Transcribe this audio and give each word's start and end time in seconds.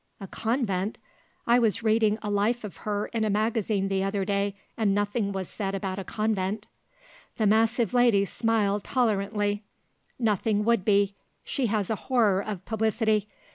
"A 0.19 0.25
convent? 0.25 0.97
I 1.45 1.59
was 1.59 1.83
reading 1.83 2.17
a 2.23 2.31
life 2.31 2.63
of 2.63 2.77
her 2.77 3.05
in 3.13 3.23
a 3.23 3.29
magazine 3.29 3.87
the 3.87 4.03
other 4.03 4.25
day 4.25 4.55
and 4.75 4.95
nothing 4.95 5.31
was 5.31 5.47
said 5.47 5.75
about 5.75 5.99
a 5.99 6.03
convent." 6.03 6.67
The 7.37 7.45
massive 7.45 7.93
lady 7.93 8.25
smiled 8.25 8.83
tolerantly: 8.83 9.63
"Nothing 10.17 10.65
would 10.65 10.83
be. 10.83 11.13
She 11.43 11.67
has 11.67 11.91
a 11.91 11.95
horror 12.09 12.41
of 12.41 12.65
publicity. 12.65 13.27